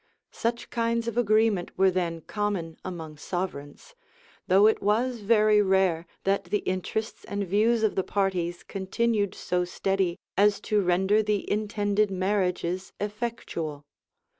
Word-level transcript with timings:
Such 0.31 0.71
kinds 0.71 1.07
of 1.07 1.15
agreement 1.15 1.77
were 1.77 1.91
then 1.91 2.21
common 2.21 2.75
among 2.83 3.17
sovereigns; 3.17 3.93
though 4.47 4.65
it 4.65 4.81
was 4.81 5.19
very 5.19 5.61
rare 5.61 6.07
that 6.23 6.45
the 6.45 6.63
interests 6.65 7.23
and 7.25 7.45
views 7.45 7.83
of 7.83 7.93
the 7.93 8.01
parties 8.03 8.63
continued 8.63 9.35
so 9.35 9.63
steady 9.63 10.17
as 10.35 10.59
to 10.61 10.81
render 10.81 11.21
the 11.21 11.47
intended 11.51 12.09
marriages 12.09 12.93
effectual. 12.99 13.85